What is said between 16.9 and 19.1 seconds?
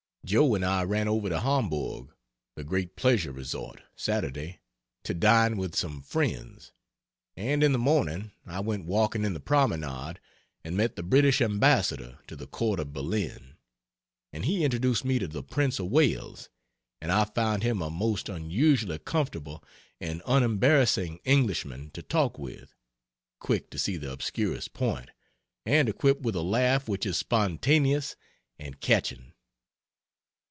and I found him a most unusually